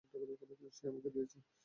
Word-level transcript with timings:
সে 0.77 0.83
আমাকে 0.89 1.09
দিয়েছে। 1.15 1.37